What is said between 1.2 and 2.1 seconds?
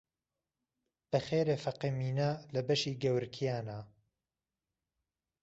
خێرێ فەقێ